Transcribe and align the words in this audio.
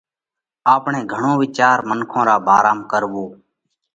آپڻئہ 0.73 1.01
گھڻو 1.13 1.33
وِيچار 1.41 1.77
منکون 1.89 2.23
را 2.27 2.35
ڀارام 2.47 2.79
ڪروو، 2.91 3.25